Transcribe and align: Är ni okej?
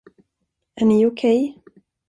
Är 0.75 0.85
ni 0.85 1.05
okej? 1.05 1.57